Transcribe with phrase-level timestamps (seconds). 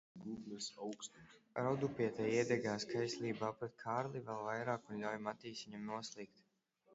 [1.59, 6.45] Raudupiete iedegas kaislībā pret Kārli vēl vairāk un ļauj Matīsiņam noslīkt.